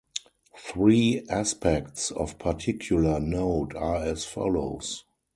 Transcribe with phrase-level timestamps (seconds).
[0.57, 5.03] Three aspects of particular note are as follows.